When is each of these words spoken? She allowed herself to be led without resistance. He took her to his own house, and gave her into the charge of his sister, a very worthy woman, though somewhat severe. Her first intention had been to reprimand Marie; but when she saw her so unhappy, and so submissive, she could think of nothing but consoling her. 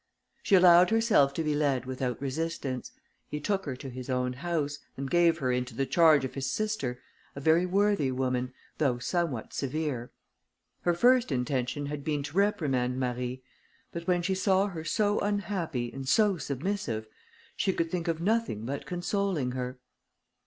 She 0.41 0.55
allowed 0.55 0.89
herself 0.89 1.31
to 1.35 1.43
be 1.43 1.53
led 1.53 1.85
without 1.85 2.19
resistance. 2.19 2.91
He 3.29 3.39
took 3.39 3.67
her 3.67 3.75
to 3.75 3.87
his 3.87 4.09
own 4.09 4.33
house, 4.33 4.79
and 4.97 5.07
gave 5.11 5.37
her 5.37 5.51
into 5.51 5.75
the 5.75 5.85
charge 5.85 6.25
of 6.25 6.33
his 6.33 6.51
sister, 6.51 6.99
a 7.35 7.39
very 7.39 7.67
worthy 7.67 8.11
woman, 8.11 8.51
though 8.79 8.97
somewhat 8.97 9.53
severe. 9.53 10.11
Her 10.81 10.95
first 10.95 11.31
intention 11.31 11.85
had 11.85 12.03
been 12.03 12.23
to 12.23 12.35
reprimand 12.39 12.99
Marie; 12.99 13.43
but 13.91 14.07
when 14.07 14.23
she 14.23 14.33
saw 14.33 14.65
her 14.69 14.83
so 14.83 15.19
unhappy, 15.19 15.91
and 15.93 16.09
so 16.09 16.35
submissive, 16.37 17.05
she 17.55 17.71
could 17.71 17.91
think 17.91 18.07
of 18.07 18.19
nothing 18.19 18.65
but 18.65 18.87
consoling 18.87 19.51
her. 19.51 19.77